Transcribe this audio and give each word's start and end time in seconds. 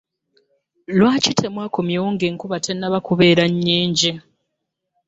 Lwaki 0.97 1.31
tewakomyeewo 1.39 2.07
nga 2.13 2.25
enkuba 2.31 2.57
tenaba 2.65 2.97
kubeera 3.07 3.43
nnnnnyingi? 3.47 4.11